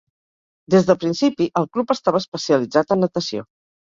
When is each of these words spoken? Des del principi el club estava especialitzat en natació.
Des 0.75 0.87
del 0.87 0.97
principi 1.03 1.47
el 1.61 1.69
club 1.77 1.93
estava 1.95 2.21
especialitzat 2.25 2.95
en 2.97 3.03
natació. 3.07 3.45